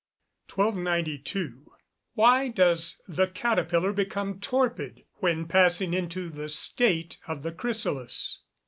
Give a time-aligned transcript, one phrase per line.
[0.51, 1.71] 1292.
[2.17, 8.41] _Why does the caterpillar become torpid when passing into the state of the chrysalis?